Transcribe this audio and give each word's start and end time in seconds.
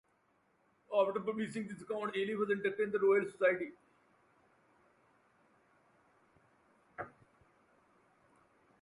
After 0.91 1.19
publishing 1.21 1.67
these 1.67 1.79
accounts, 1.83 2.17
Ellis 2.17 2.35
was 2.35 2.49
inducted 2.49 2.87
into 2.87 2.97
the 2.97 3.05
Royal 3.05 3.29
Society. 3.29 3.71